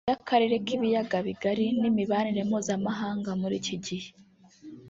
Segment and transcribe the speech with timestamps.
[0.09, 4.09] iy’Akarere k’Ibiyagabigari n’imibanire mpuzamahanga muri iki gihe